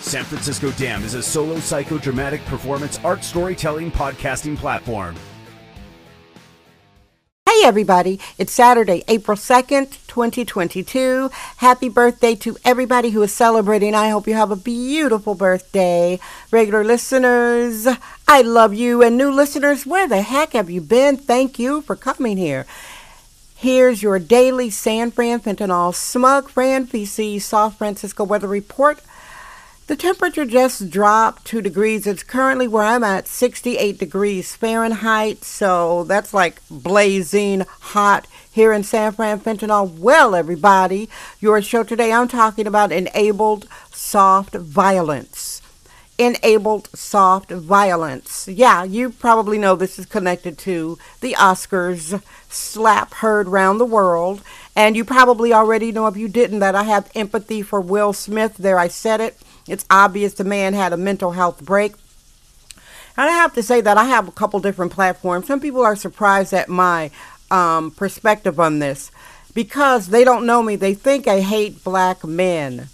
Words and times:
San 0.00 0.24
Francisco 0.24 0.70
Dam 0.72 1.04
is 1.04 1.14
a 1.14 1.22
solo 1.22 1.56
psychodramatic 1.56 2.44
performance 2.46 2.98
art 3.04 3.22
storytelling 3.22 3.90
podcasting 3.92 4.56
platform. 4.56 5.14
Hey 7.46 7.66
everybody, 7.66 8.18
it's 8.38 8.52
Saturday, 8.52 9.04
April 9.08 9.36
2nd, 9.36 9.90
2022. 10.06 11.30
Happy 11.58 11.88
birthday 11.90 12.34
to 12.36 12.56
everybody 12.64 13.10
who 13.10 13.22
is 13.22 13.32
celebrating. 13.32 13.94
I 13.94 14.08
hope 14.08 14.26
you 14.26 14.34
have 14.34 14.50
a 14.50 14.56
beautiful 14.56 15.34
birthday. 15.34 16.18
Regular 16.50 16.82
listeners, 16.82 17.86
I 18.26 18.40
love 18.40 18.72
you. 18.72 19.02
And 19.02 19.18
new 19.18 19.30
listeners, 19.30 19.84
where 19.84 20.08
the 20.08 20.22
heck 20.22 20.54
have 20.54 20.70
you 20.70 20.80
been? 20.80 21.18
Thank 21.18 21.58
you 21.58 21.82
for 21.82 21.94
coming 21.94 22.38
here. 22.38 22.64
Here's 23.54 24.02
your 24.02 24.18
daily 24.18 24.70
San 24.70 25.10
Fran 25.10 25.40
Fentanyl 25.40 25.94
Smug 25.94 26.48
Fran 26.48 26.86
VC 26.86 27.38
South 27.42 27.76
Francisco 27.76 28.24
weather 28.24 28.48
report 28.48 29.00
the 29.90 29.96
temperature 29.96 30.44
just 30.44 30.88
dropped 30.88 31.44
two 31.44 31.60
degrees. 31.60 32.06
It's 32.06 32.22
currently 32.22 32.68
where 32.68 32.84
I'm 32.84 33.02
at, 33.02 33.26
68 33.26 33.98
degrees 33.98 34.54
Fahrenheit. 34.54 35.42
So 35.42 36.04
that's 36.04 36.32
like 36.32 36.62
blazing 36.70 37.64
hot 37.80 38.28
here 38.52 38.72
in 38.72 38.84
San 38.84 39.10
Fran 39.10 39.40
Fentanyl. 39.40 39.98
Well, 39.98 40.36
everybody, 40.36 41.08
your 41.40 41.60
show 41.60 41.82
today, 41.82 42.12
I'm 42.12 42.28
talking 42.28 42.68
about 42.68 42.92
enabled 42.92 43.66
soft 43.90 44.54
violence. 44.54 45.60
Enabled 46.18 46.88
soft 46.94 47.50
violence. 47.50 48.46
Yeah, 48.46 48.84
you 48.84 49.10
probably 49.10 49.58
know 49.58 49.74
this 49.74 49.98
is 49.98 50.06
connected 50.06 50.56
to 50.58 50.98
the 51.20 51.32
Oscars 51.32 52.22
slap 52.48 53.14
heard 53.14 53.48
round 53.48 53.80
the 53.80 53.84
world. 53.84 54.42
And 54.76 54.96
you 54.96 55.04
probably 55.04 55.52
already 55.52 55.90
know, 55.90 56.06
if 56.06 56.16
you 56.16 56.28
didn't, 56.28 56.60
that 56.60 56.76
I 56.76 56.84
have 56.84 57.10
empathy 57.16 57.60
for 57.60 57.80
Will 57.80 58.12
Smith. 58.12 58.56
There, 58.56 58.78
I 58.78 58.86
said 58.86 59.20
it. 59.20 59.36
It's 59.70 59.84
obvious 59.88 60.34
the 60.34 60.44
man 60.44 60.74
had 60.74 60.92
a 60.92 60.96
mental 60.96 61.32
health 61.32 61.64
break. 61.64 61.94
And 63.16 63.28
I 63.28 63.32
have 63.32 63.54
to 63.54 63.62
say 63.62 63.80
that 63.80 63.96
I 63.96 64.04
have 64.04 64.28
a 64.28 64.32
couple 64.32 64.60
different 64.60 64.92
platforms. 64.92 65.46
Some 65.46 65.60
people 65.60 65.82
are 65.82 65.96
surprised 65.96 66.52
at 66.52 66.68
my 66.68 67.10
um, 67.50 67.90
perspective 67.90 68.58
on 68.58 68.78
this 68.78 69.10
because 69.54 70.08
they 70.08 70.24
don't 70.24 70.46
know 70.46 70.62
me. 70.62 70.76
They 70.76 70.94
think 70.94 71.26
I 71.26 71.40
hate 71.40 71.84
black 71.84 72.24
men. 72.24 72.88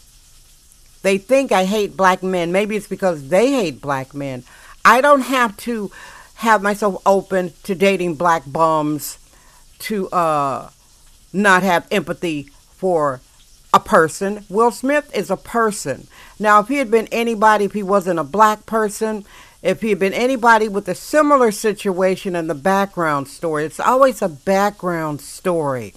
They 1.03 1.19
think 1.19 1.53
I 1.53 1.65
hate 1.65 1.97
black 1.97 2.23
men. 2.23 2.53
Maybe 2.53 2.77
it's 2.77 2.89
because 2.89 3.29
they 3.29 3.53
hate 3.53 3.81
black 3.81 4.15
men. 4.15 4.43
I 4.85 5.01
don't 5.01 5.23
have 5.23 5.57
to 5.59 5.91
have 6.37 6.63
myself 6.63 7.01
open 7.07 7.53
to 7.63 7.75
dating 7.75 8.17
black 8.17 8.43
bums 8.47 9.19
to 9.79 10.09
uh, 10.11 10.71
not 11.33 11.63
have 11.63 11.87
empathy 11.91 12.45
for 12.77 13.21
a 13.77 13.81
person. 13.81 14.43
Will 14.49 14.71
Smith 14.71 15.15
is 15.15 15.31
a 15.31 15.37
person. 15.37 16.09
Now, 16.39 16.61
if 16.61 16.69
he 16.69 16.79
had 16.79 16.91
been 16.91 17.09
anybody, 17.13 17.67
if 17.67 17.75
he 17.75 17.83
wasn't 17.83 18.19
a 18.19 18.25
black 18.25 18.65
person, 18.65 19.27
if 19.63 19.83
he 19.83 19.91
had 19.91 19.99
been 19.99 20.15
anybody 20.15 20.67
with 20.67 20.89
a 20.89 20.95
similar 20.95 21.53
situation 21.53 22.35
in 22.35 22.47
the 22.47 22.55
background 22.55 23.29
story, 23.29 23.67
it's 23.67 23.79
always 23.79 24.23
a 24.23 24.31
background 24.31 25.21
story. 25.21 25.93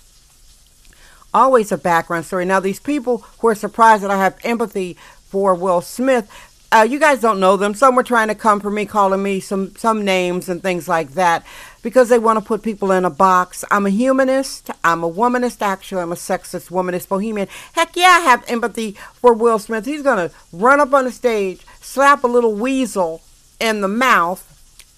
Always 1.34 1.72
a 1.72 1.78
background 1.78 2.26
story. 2.26 2.44
Now, 2.44 2.60
these 2.60 2.82
people 2.82 3.20
who 3.40 3.48
are 3.48 3.56
surprised 3.56 4.04
that 4.04 4.12
I 4.12 4.18
have 4.18 4.38
empathy 4.44 4.98
for 5.30 5.56
Will 5.56 5.80
Smith, 5.80 6.30
uh, 6.72 6.88
you 6.90 7.00
guys 7.00 7.20
don't 7.20 7.40
know 7.40 7.58
them. 7.58 7.74
Some 7.74 7.96
were 7.96 8.04
trying 8.04 8.28
to 8.28 8.36
come 8.36 8.60
for 8.60 8.70
me, 8.70 8.86
calling 8.86 9.24
me 9.24 9.40
some 9.40 9.76
some 9.76 10.06
names 10.06 10.50
and 10.50 10.62
things 10.62 10.88
like 10.88 11.12
that, 11.12 11.44
because 11.82 12.10
they 12.10 12.20
want 12.20 12.38
to 12.38 12.46
put 12.46 12.62
people 12.62 12.92
in 12.92 13.06
a 13.06 13.10
box. 13.10 13.66
I'm 13.72 13.86
a 13.86 13.90
humanist. 13.90 14.70
I'm 14.84 15.04
a 15.04 15.12
womanist. 15.12 15.62
Actually, 15.62 16.04
I'm 16.04 16.12
a 16.12 16.16
sexist, 16.16 16.70
womanist, 16.70 17.10
bohemian. 17.10 17.48
Heck 17.74 17.96
yeah, 17.96 18.18
I 18.18 18.20
have 18.20 18.44
empathy 18.48 18.92
for 19.14 19.34
Will 19.34 19.58
Smith. 19.58 19.86
He's 19.86 20.04
gonna 20.04 20.30
run 20.54 20.80
up 20.80 20.94
on 20.94 21.06
the 21.06 21.12
stage, 21.12 21.66
slap 21.82 22.24
a 22.24 22.28
little 22.28 22.54
weasel 22.54 23.22
in 23.60 23.82
the 23.82 23.88
mouth, 23.88 24.46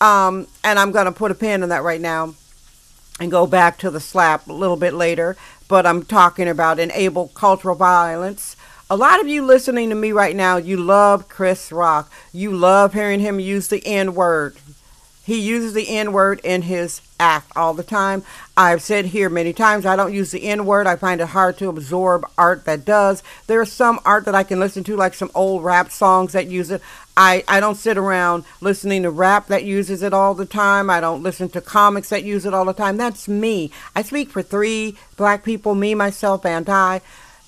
um, 0.02 0.48
and 0.64 0.78
I'm 0.78 0.92
gonna 0.92 1.14
put 1.14 1.32
a 1.32 1.36
pin 1.36 1.64
in 1.64 1.70
that 1.70 1.84
right 1.84 2.02
now, 2.02 2.36
and 3.20 3.32
go 3.32 3.48
back 3.48 3.78
to 3.80 3.90
the 3.90 4.02
slap 4.02 4.48
a 4.48 4.54
little 4.54 4.78
bit 4.78 4.94
later. 4.94 5.38
But 5.70 5.86
I'm 5.86 6.04
talking 6.04 6.50
about 6.50 6.80
enable 6.80 7.30
cultural 7.30 7.76
violence 7.76 8.58
a 8.92 8.98
lot 8.98 9.22
of 9.22 9.28
you 9.30 9.42
listening 9.42 9.88
to 9.88 9.96
me 9.96 10.12
right 10.12 10.36
now, 10.36 10.58
you 10.58 10.76
love 10.76 11.30
Chris 11.30 11.72
Rock. 11.72 12.12
You 12.34 12.52
love 12.52 12.94
hearing 12.94 13.22
him 13.22 13.40
use 13.40 13.70
the 13.70 13.82
N 13.88 14.14
word. 14.14 14.58
He 15.24 15.40
uses 15.40 15.74
the 15.74 15.88
N 15.88 16.12
word 16.12 16.42
in 16.44 16.64
his 16.64 17.00
act 17.18 17.54
all 17.56 17.74
the 17.74 17.84
time. 17.84 18.24
I've 18.58 18.82
said 18.82 19.06
here 19.06 19.30
many 19.30 19.54
times 19.54 19.86
I 19.86 19.96
don't 19.96 20.14
use 20.14 20.32
the 20.32 20.44
N 20.44 20.66
word. 20.66 20.88
I 20.88 20.98
find 20.98 21.22
it 21.22 21.28
hard 21.28 21.58
to 21.60 21.70
absorb 21.70 22.30
art 22.38 22.66
that 22.66 22.84
does. 22.84 23.24
There's 23.48 23.72
some 23.72 23.98
art 24.04 24.26
that 24.26 24.36
I 24.36 24.44
can 24.44 24.60
listen 24.60 24.84
to, 24.84 24.98
like 24.98 25.14
some 25.14 25.32
old 25.34 25.64
rap 25.64 25.90
songs 25.90 26.34
that 26.34 26.48
use 26.48 26.70
it. 26.70 26.82
I, 27.16 27.46
I 27.48 27.62
don't 27.62 27.76
sit 27.76 27.98
around 27.98 28.44
listening 28.60 29.04
to 29.04 29.10
rap 29.10 29.48
that 29.48 29.64
uses 29.64 30.04
it 30.04 30.14
all 30.14 30.34
the 30.34 30.46
time. 30.46 30.90
I 30.90 31.00
don't 31.00 31.24
listen 31.24 31.48
to 31.52 31.62
comics 31.62 32.10
that 32.10 32.26
use 32.26 32.46
it 32.46 32.54
all 32.54 32.66
the 32.66 32.74
time. 32.74 32.98
That's 32.98 33.30
me. 33.30 33.72
I 33.96 34.02
speak 34.02 34.32
for 34.32 34.42
three 34.42 34.98
black 35.16 35.46
people, 35.46 35.76
me, 35.76 35.96
myself, 35.96 36.46
and 36.46 36.68
I. 36.68 37.00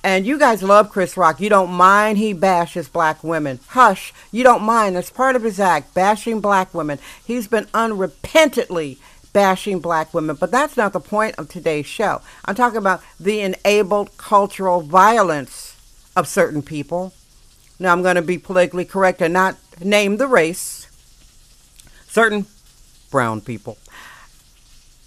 And 0.03 0.25
you 0.25 0.37
guys 0.37 0.61
love 0.61 0.89
Chris 0.89 1.15
Rock. 1.15 1.39
You 1.39 1.49
don't 1.49 1.71
mind 1.71 2.17
he 2.17 2.33
bashes 2.33 2.89
black 2.89 3.23
women. 3.23 3.61
Hush. 3.69 4.13
You 4.31 4.43
don't 4.43 4.63
mind. 4.63 4.97
That's 4.97 5.09
part 5.09 5.37
of 5.37 5.43
his 5.43 5.61
act, 5.61 5.93
bashing 5.93 6.41
black 6.41 6.73
women. 6.73 6.99
He's 7.25 7.47
been 7.47 7.65
unrepentantly 7.67 8.97
bashing 9.31 9.79
black 9.79 10.13
women. 10.13 10.35
But 10.35 10.51
that's 10.51 10.75
not 10.75 10.91
the 10.91 10.99
point 10.99 11.35
of 11.37 11.47
today's 11.47 11.85
show. 11.85 12.21
I'm 12.43 12.53
talking 12.53 12.77
about 12.77 13.01
the 13.17 13.39
enabled 13.39 14.17
cultural 14.17 14.81
violence 14.81 15.77
of 16.17 16.27
certain 16.27 16.61
people. 16.61 17.13
Now, 17.79 17.93
I'm 17.93 18.01
going 18.01 18.17
to 18.17 18.21
be 18.21 18.37
politically 18.37 18.85
correct 18.85 19.21
and 19.21 19.33
not 19.33 19.55
name 19.81 20.17
the 20.17 20.27
race. 20.27 20.87
Certain 22.07 22.45
brown 23.09 23.39
people. 23.39 23.77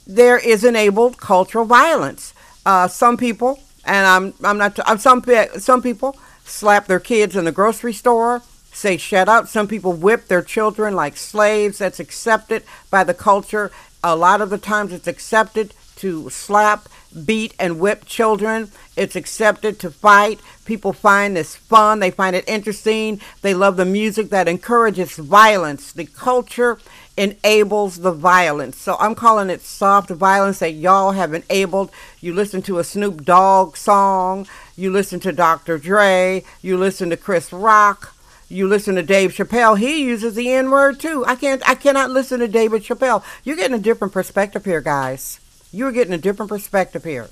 There 0.07 0.39
is 0.39 0.65
enabled 0.65 1.19
cultural 1.19 1.67
violence. 1.67 2.33
Uh, 2.65 2.89
some 2.89 3.17
people 3.17 3.61
and 3.87 4.07
I'm 4.07 4.35
I'm 4.45 4.59
not 4.59 5.01
some 5.01 5.23
some 5.59 5.83
people 5.83 6.17
slap 6.45 6.87
their 6.87 7.01
kids 7.01 7.37
in 7.37 7.45
the 7.45 7.53
grocery 7.53 7.93
store, 7.93 8.43
say 8.73 8.97
shut 8.97 9.29
up. 9.29 9.49
Some 9.49 9.69
people 9.69 9.93
whip 9.93 10.29
their 10.29 10.43
children 10.43 10.95
like 10.95 11.17
slaves. 11.17 11.79
That's 11.79 12.01
accepted 12.01 12.65
by 12.91 13.05
the 13.05 13.15
culture. 13.15 13.71
A 14.05 14.17
lot 14.17 14.41
of 14.41 14.51
the 14.51 14.59
times 14.59 14.93
it's 14.93 15.09
accepted 15.09 15.73
to 15.97 16.31
slap, 16.31 16.89
beat, 17.25 17.55
and 17.59 17.81
whip 17.81 18.05
children. 18.05 18.71
It's 18.97 19.17
accepted 19.17 19.79
to 19.81 19.91
fight. 19.91 20.41
People 20.65 20.93
find 20.93 21.37
this 21.37 21.57
fun. 21.57 22.01
They 22.01 22.11
find 22.11 22.35
it 22.35 22.49
interesting. 22.49 23.21
They 23.43 23.55
love 23.55 23.77
the 23.77 23.85
music 23.85 24.31
that 24.31 24.49
encourages 24.49 25.17
violence. 25.17 25.93
The 25.93 26.07
culture 26.07 26.79
enables 27.17 28.01
the 28.01 28.13
violence. 28.13 28.77
So 28.77 28.97
I'm 29.01 29.15
calling 29.15 29.51
it 29.51 29.63
soft 29.63 30.11
violence 30.11 30.59
that 30.59 30.73
y'all 30.73 31.13
have 31.13 31.33
enabled. 31.33 31.91
You 32.21 32.35
listen 32.35 32.63
to 32.63 32.79
a 32.79 32.85
Snoop 32.85 33.25
Dogg 33.25 33.77
song, 33.77 34.47
you 34.77 34.91
listen 34.91 35.21
to 35.21 35.33
Dr. 35.33 35.79
Dre, 35.79 36.45
you 36.61 36.77
listen 36.77 37.11
to 37.11 37.17
Chris 37.17 37.53
Rock, 37.53 38.15
you 38.49 38.69
listen 38.69 38.95
to 38.97 39.03
Dave 39.03 39.33
Chappelle. 39.33 39.79
He 39.79 40.05
uses 40.05 40.35
the 40.35 40.53
N 40.53 40.71
word 40.71 41.01
too. 41.01 41.25
I 41.27 41.35
can't 41.37 41.67
I 41.69 41.75
cannot 41.75 42.11
listen 42.11 42.41
to 42.41 42.49
David 42.49 42.83
Chappelle. 42.83 43.25
You're 43.45 43.57
getting 43.57 43.77
a 43.77 43.83
different 43.83 44.13
perspective 44.13 44.65
here, 44.65 44.81
guys. 44.81 45.41
You're 45.73 45.93
getting 45.93 46.13
a 46.13 46.19
different 46.19 46.49
perspective 46.49 47.05
here. 47.05 47.29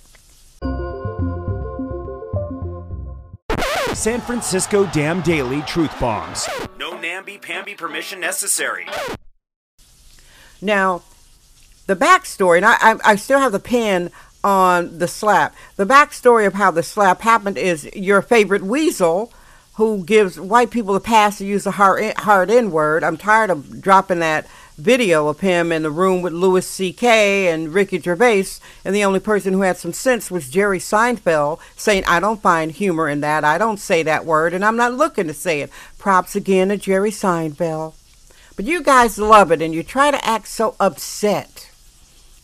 San 3.95 4.21
Francisco 4.21 4.87
Dam 4.87 5.21
Daily 5.23 5.63
Truth 5.63 5.99
Bombs. 6.01 6.49
No 6.79 6.99
namby-pamby 6.99 7.77
permission 7.77 8.21
necessary. 8.21 8.87
Now, 10.61 11.03
the 11.87 11.95
backstory, 11.95 12.57
and 12.57 12.67
I, 12.67 12.77
I, 12.81 12.97
I 13.05 13.17
still 13.17 13.39
have 13.39 13.53
the 13.53 13.61
pin 13.61 14.11
on 14.43 14.99
the 14.99 15.09
slap. 15.09 15.55
The 15.77 15.87
backstory 15.87 16.47
of 16.47 16.55
how 16.55 16.71
the 16.71 16.83
slap 16.83 17.21
happened 17.21 17.57
is 17.57 17.89
your 17.95 18.21
favorite 18.21 18.63
weasel 18.63 19.33
who 19.75 20.05
gives 20.05 20.39
white 20.39 20.71
people 20.71 20.95
the 20.95 21.01
pass 21.01 21.39
to 21.39 21.47
use 21.47 21.65
the 21.65 21.73
hard, 21.73 22.15
hard 22.19 22.51
N 22.51 22.71
word. 22.71 23.05
I'm 23.05 23.17
tired 23.17 23.51
of 23.51 23.81
dropping 23.81 24.19
that 24.21 24.47
video 24.77 25.29
of 25.29 25.41
him 25.41 25.71
in 25.73 25.83
the 25.83 25.91
room 25.91 26.23
with 26.23 26.33
Louis 26.33 26.67
C.K. 26.67 27.49
and 27.49 27.73
Ricky 27.73 27.99
Gervais, 27.99 28.59
and 28.85 28.95
the 28.95 29.05
only 29.05 29.21
person 29.21 29.53
who 29.53 29.63
had 29.63 29.77
some 29.77 29.93
sense 29.93 30.31
was 30.31 30.51
Jerry 30.51 30.79
Seinfeld 30.79 31.61
saying, 31.77 32.05
I 32.07 32.21
don't 32.21 32.43
find 32.43 32.73
humor 32.73 33.09
in 33.09 33.21
that. 33.21 33.45
I 33.45 33.59
don't 33.59 33.79
say 33.79 34.03
that 34.03 34.25
word, 34.25 34.53
and 34.53 34.65
I'm 34.65 34.77
not 34.77 34.95
looking 34.95 35.27
to 35.27 35.35
say 35.35 35.61
it. 35.61 35.71
Props 35.99 36.35
again 36.35 36.69
to 36.69 36.77
Jerry 36.77 37.11
Seinfeld. 37.11 37.95
But 38.57 38.67
you 38.67 38.83
guys 38.83 39.19
love 39.19 39.51
it, 39.51 39.63
and 39.63 39.75
you 39.75 39.83
try 39.83 40.11
to 40.11 40.25
act 40.25 40.49
so 40.49 40.77
upset. 40.79 41.71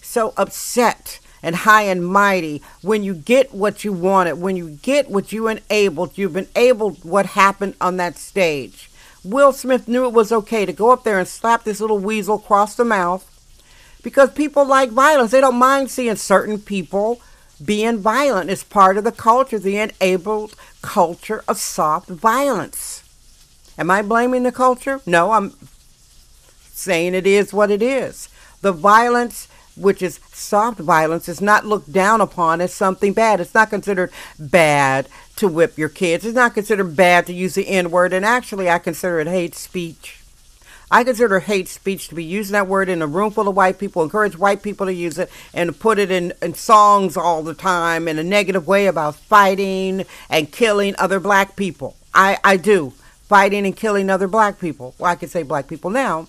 So 0.02 0.34
upset 0.36 1.20
and 1.42 1.56
high 1.56 1.82
and 1.82 2.06
mighty 2.06 2.62
when 2.82 3.02
you 3.02 3.14
get 3.14 3.54
what 3.54 3.84
you 3.84 3.92
wanted, 3.92 4.34
when 4.34 4.56
you 4.56 4.70
get 4.82 5.10
what 5.10 5.32
you 5.32 5.48
enabled, 5.48 6.18
you've 6.18 6.36
enabled 6.36 7.04
what 7.04 7.26
happened 7.26 7.74
on 7.80 7.96
that 7.96 8.16
stage. 8.16 8.89
Will 9.22 9.52
Smith 9.52 9.86
knew 9.86 10.06
it 10.06 10.14
was 10.14 10.32
okay 10.32 10.64
to 10.64 10.72
go 10.72 10.90
up 10.90 11.04
there 11.04 11.18
and 11.18 11.28
slap 11.28 11.64
this 11.64 11.80
little 11.80 11.98
weasel 11.98 12.36
across 12.36 12.74
the 12.74 12.84
mouth 12.84 13.26
because 14.02 14.30
people 14.32 14.64
like 14.64 14.90
violence. 14.90 15.30
They 15.30 15.40
don't 15.40 15.56
mind 15.56 15.90
seeing 15.90 16.16
certain 16.16 16.58
people 16.58 17.20
being 17.62 17.98
violent. 17.98 18.50
It's 18.50 18.64
part 18.64 18.96
of 18.96 19.04
the 19.04 19.12
culture, 19.12 19.58
the 19.58 19.76
enabled 19.76 20.54
culture 20.82 21.44
of 21.46 21.58
soft 21.58 22.08
violence. 22.08 23.02
Am 23.76 23.90
I 23.90 24.02
blaming 24.02 24.42
the 24.42 24.52
culture? 24.52 25.00
No, 25.06 25.32
I'm 25.32 25.54
saying 26.72 27.14
it 27.14 27.26
is 27.26 27.52
what 27.52 27.70
it 27.70 27.82
is. 27.82 28.28
The 28.62 28.72
violence, 28.72 29.48
which 29.76 30.02
is 30.02 30.20
soft 30.32 30.78
violence, 30.78 31.28
is 31.28 31.40
not 31.40 31.66
looked 31.66 31.92
down 31.92 32.20
upon 32.20 32.60
as 32.60 32.72
something 32.72 33.12
bad. 33.12 33.40
It's 33.40 33.54
not 33.54 33.70
considered 33.70 34.12
bad 34.38 35.08
to 35.36 35.48
whip 35.48 35.78
your 35.78 35.88
kids. 35.88 36.24
It's 36.24 36.34
not 36.34 36.54
considered 36.54 36.96
bad 36.96 37.26
to 37.26 37.32
use 37.32 37.54
the 37.54 37.68
N 37.68 37.90
word, 37.90 38.12
and 38.12 38.24
actually, 38.24 38.68
I 38.68 38.78
consider 38.78 39.20
it 39.20 39.26
hate 39.26 39.54
speech. 39.54 40.20
I 40.92 41.04
consider 41.04 41.38
hate 41.38 41.68
speech 41.68 42.08
to 42.08 42.16
be 42.16 42.24
using 42.24 42.54
that 42.54 42.66
word 42.66 42.88
in 42.88 43.00
a 43.00 43.06
room 43.06 43.30
full 43.30 43.46
of 43.46 43.54
white 43.54 43.78
people, 43.78 44.02
encourage 44.02 44.36
white 44.36 44.60
people 44.62 44.86
to 44.86 44.92
use 44.92 45.18
it, 45.18 45.30
and 45.54 45.78
put 45.78 46.00
it 46.00 46.10
in, 46.10 46.32
in 46.42 46.54
songs 46.54 47.16
all 47.16 47.44
the 47.44 47.54
time 47.54 48.08
in 48.08 48.18
a 48.18 48.24
negative 48.24 48.66
way 48.66 48.86
about 48.86 49.14
fighting 49.14 50.04
and 50.28 50.50
killing 50.50 50.96
other 50.98 51.20
black 51.20 51.54
people. 51.54 51.96
I, 52.12 52.38
I 52.42 52.56
do. 52.56 52.92
Fighting 53.28 53.64
and 53.64 53.76
killing 53.76 54.10
other 54.10 54.26
black 54.26 54.58
people. 54.58 54.96
Well, 54.98 55.12
I 55.12 55.14
can 55.14 55.28
say 55.28 55.44
black 55.44 55.68
people 55.68 55.90
now. 55.90 56.26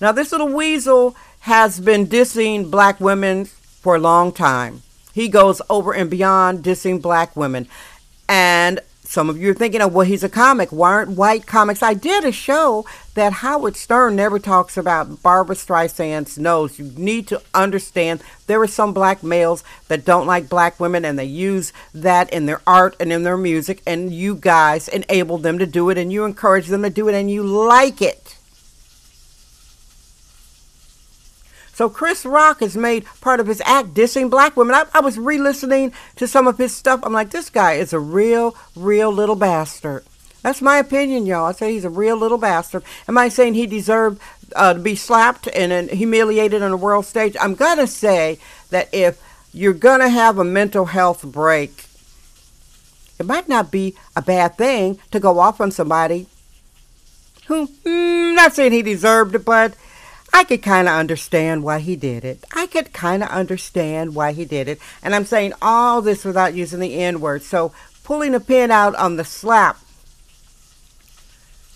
Now, 0.00 0.12
this 0.12 0.32
little 0.32 0.48
weasel 0.48 1.16
has 1.40 1.80
been 1.80 2.06
dissing 2.06 2.70
black 2.70 3.00
women 3.00 3.46
for 3.46 3.96
a 3.96 4.00
long 4.00 4.32
time. 4.32 4.82
He 5.14 5.28
goes 5.28 5.62
over 5.70 5.94
and 5.94 6.10
beyond 6.10 6.62
dissing 6.62 7.00
black 7.00 7.34
women. 7.34 7.66
And 8.28 8.80
some 9.04 9.30
of 9.30 9.38
you 9.38 9.52
are 9.52 9.54
thinking, 9.54 9.80
oh, 9.80 9.88
well, 9.88 10.04
he's 10.04 10.24
a 10.24 10.28
comic. 10.28 10.70
Why 10.70 10.90
aren't 10.90 11.16
white 11.16 11.46
comics? 11.46 11.82
I 11.82 11.94
did 11.94 12.24
a 12.24 12.32
show 12.32 12.84
that 13.14 13.34
Howard 13.34 13.76
Stern 13.76 14.16
never 14.16 14.38
talks 14.38 14.76
about 14.76 15.22
Barbara 15.22 15.54
Streisand's 15.54 16.36
nose. 16.36 16.78
You 16.78 16.92
need 16.96 17.28
to 17.28 17.40
understand 17.54 18.22
there 18.48 18.60
are 18.60 18.66
some 18.66 18.92
black 18.92 19.22
males 19.22 19.62
that 19.88 20.04
don't 20.04 20.26
like 20.26 20.50
black 20.50 20.78
women 20.78 21.04
and 21.04 21.18
they 21.18 21.24
use 21.24 21.72
that 21.94 22.30
in 22.32 22.46
their 22.46 22.60
art 22.66 22.96
and 22.98 23.12
in 23.12 23.22
their 23.22 23.38
music, 23.38 23.80
and 23.86 24.12
you 24.12 24.34
guys 24.34 24.88
enable 24.88 25.38
them 25.38 25.58
to 25.60 25.66
do 25.66 25.88
it 25.88 25.96
and 25.96 26.12
you 26.12 26.24
encourage 26.24 26.66
them 26.66 26.82
to 26.82 26.90
do 26.90 27.08
it 27.08 27.14
and 27.14 27.30
you 27.30 27.42
like 27.42 28.02
it. 28.02 28.35
So 31.76 31.90
Chris 31.90 32.24
Rock 32.24 32.60
has 32.60 32.74
made 32.74 33.04
part 33.20 33.38
of 33.38 33.48
his 33.48 33.60
act 33.66 33.92
dissing 33.92 34.30
black 34.30 34.56
women. 34.56 34.74
I, 34.74 34.84
I 34.94 35.00
was 35.00 35.18
re-listening 35.18 35.92
to 36.16 36.26
some 36.26 36.46
of 36.46 36.56
his 36.56 36.74
stuff. 36.74 37.00
I'm 37.02 37.12
like, 37.12 37.32
this 37.32 37.50
guy 37.50 37.74
is 37.74 37.92
a 37.92 37.98
real, 38.00 38.56
real 38.74 39.12
little 39.12 39.36
bastard. 39.36 40.02
That's 40.40 40.62
my 40.62 40.78
opinion, 40.78 41.26
y'all. 41.26 41.44
I 41.44 41.52
say 41.52 41.72
he's 41.72 41.84
a 41.84 41.90
real 41.90 42.16
little 42.16 42.38
bastard. 42.38 42.82
Am 43.06 43.18
I 43.18 43.28
saying 43.28 43.52
he 43.52 43.66
deserved 43.66 44.22
uh, 44.54 44.72
to 44.72 44.80
be 44.80 44.96
slapped 44.96 45.48
and, 45.48 45.70
and 45.70 45.90
humiliated 45.90 46.62
on 46.62 46.72
a 46.72 46.78
world 46.78 47.04
stage? 47.04 47.36
I'm 47.38 47.54
going 47.54 47.76
to 47.76 47.86
say 47.86 48.38
that 48.70 48.88
if 48.94 49.22
you're 49.52 49.74
going 49.74 50.00
to 50.00 50.08
have 50.08 50.38
a 50.38 50.44
mental 50.44 50.86
health 50.86 51.24
break, 51.24 51.84
it 53.18 53.26
might 53.26 53.50
not 53.50 53.70
be 53.70 53.94
a 54.16 54.22
bad 54.22 54.56
thing 54.56 54.98
to 55.10 55.20
go 55.20 55.38
off 55.38 55.60
on 55.60 55.70
somebody 55.70 56.26
who, 57.48 57.66
mm, 57.66 58.34
not 58.34 58.54
saying 58.54 58.72
he 58.72 58.80
deserved 58.80 59.34
it, 59.34 59.44
but 59.44 59.74
I 60.36 60.44
could 60.44 60.60
kind 60.60 60.86
of 60.86 60.92
understand 60.92 61.64
why 61.64 61.78
he 61.78 61.96
did 61.96 62.22
it. 62.22 62.44
I 62.54 62.66
could 62.66 62.92
kind 62.92 63.22
of 63.22 63.30
understand 63.30 64.14
why 64.14 64.32
he 64.32 64.44
did 64.44 64.68
it. 64.68 64.78
And 65.02 65.14
I'm 65.14 65.24
saying 65.24 65.54
all 65.62 66.02
this 66.02 66.26
without 66.26 66.52
using 66.52 66.78
the 66.78 66.92
N 66.92 67.22
word. 67.22 67.42
So 67.42 67.72
pulling 68.04 68.34
a 68.34 68.40
pin 68.40 68.70
out 68.70 68.94
on 68.96 69.16
the 69.16 69.24
slap. 69.24 69.78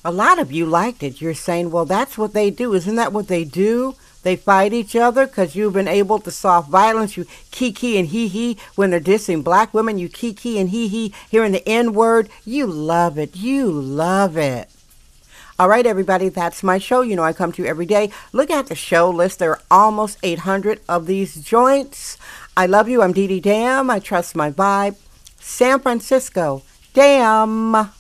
A 0.05 0.12
lot 0.12 0.39
of 0.39 0.53
you 0.53 0.67
liked 0.67 1.03
it. 1.03 1.23
You're 1.23 1.33
saying, 1.33 1.71
well, 1.71 1.87
that's 1.87 2.19
what 2.19 2.35
they 2.35 2.51
do. 2.51 2.75
Isn't 2.75 2.97
that 2.97 3.15
what 3.15 3.29
they 3.29 3.45
do? 3.45 3.95
They 4.25 4.37
fight 4.37 4.75
each 4.75 4.95
other 4.95 5.27
because 5.27 5.57
you've 5.57 5.73
been 5.73 5.89
able 5.89 6.19
to 6.19 6.31
soft 6.31 6.69
violence. 6.69 7.17
You 7.17 7.25
kiki 7.51 7.97
and 7.97 8.09
hee 8.09 8.29
hee 8.29 8.59
when 8.75 8.91
they're 8.91 9.01
dissing 9.01 9.43
black 9.43 9.73
women. 9.73 9.97
You 9.97 10.11
kiki 10.11 10.59
and 10.59 10.69
hee 10.69 10.89
hee 10.89 11.15
hearing 11.31 11.53
the 11.53 11.67
N 11.67 11.95
word. 11.95 12.29
You 12.45 12.67
love 12.67 13.17
it. 13.17 13.37
You 13.37 13.73
love 13.73 14.37
it. 14.37 14.69
All 15.61 15.69
right, 15.69 15.85
everybody, 15.85 16.31
that's 16.31 16.62
my 16.62 16.79
show. 16.79 17.03
You 17.03 17.17
know, 17.17 17.23
I 17.23 17.35
come 17.35 17.53
to 17.53 17.62
you 17.62 17.69
every 17.69 17.85
day. 17.85 18.11
Look 18.33 18.51
at 18.51 18.69
the 18.69 18.75
show 18.75 19.11
list. 19.11 19.41
There 19.41 19.51
are 19.51 19.61
almost 19.71 20.17
800 20.23 20.81
of 20.89 21.05
these 21.05 21.35
joints. 21.35 22.17
I 22.57 22.65
love 22.65 22.89
you. 22.89 23.03
I'm 23.03 23.12
Dee 23.12 23.27
Dee 23.27 23.41
Dam. 23.41 23.91
I 23.91 23.99
trust 23.99 24.35
my 24.35 24.51
vibe. 24.51 24.97
San 25.39 25.79
Francisco. 25.81 26.62
Damn. 26.95 27.91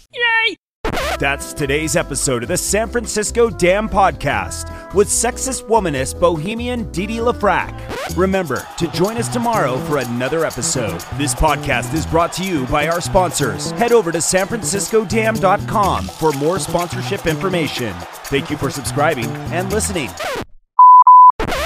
That's 1.20 1.52
today's 1.52 1.96
episode 1.96 2.44
of 2.44 2.48
the 2.48 2.56
San 2.56 2.88
Francisco 2.88 3.50
Dam 3.50 3.90
Podcast 3.90 4.94
with 4.94 5.06
sexist 5.06 5.66
womanist 5.66 6.18
bohemian 6.18 6.90
Didi 6.92 7.18
LaFrac. 7.18 8.16
Remember 8.16 8.66
to 8.78 8.88
join 8.92 9.18
us 9.18 9.28
tomorrow 9.28 9.76
for 9.80 9.98
another 9.98 10.46
episode. 10.46 10.98
This 11.18 11.34
podcast 11.34 11.92
is 11.92 12.06
brought 12.06 12.32
to 12.32 12.42
you 12.42 12.64
by 12.68 12.88
our 12.88 13.02
sponsors. 13.02 13.70
Head 13.72 13.92
over 13.92 14.10
to 14.12 14.16
sanfranciscodam.com 14.16 16.04
for 16.06 16.32
more 16.32 16.58
sponsorship 16.58 17.26
information. 17.26 17.92
Thank 18.30 18.48
you 18.48 18.56
for 18.56 18.70
subscribing 18.70 19.26
and 19.52 19.70
listening. 19.70 20.08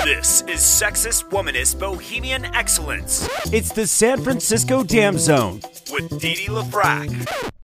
This 0.02 0.42
is 0.48 0.58
Sexist 0.58 1.30
Womanist 1.30 1.78
Bohemian 1.78 2.44
Excellence. 2.56 3.28
It's 3.52 3.70
the 3.70 3.86
San 3.86 4.20
Francisco 4.20 4.82
Dam 4.82 5.16
Zone 5.16 5.60
with 5.92 6.18
Didi 6.18 6.46
LaFrac. 6.46 7.52